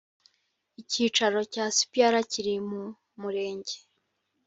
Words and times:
icyicaro 0.81 1.39
cya 1.53 1.65
cpr 1.77 2.15
kiri 2.31 2.55
mu 2.69 2.83
murenge 3.21 3.75